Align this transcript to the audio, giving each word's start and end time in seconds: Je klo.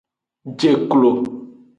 Je 0.63 0.71
klo. 0.93 1.11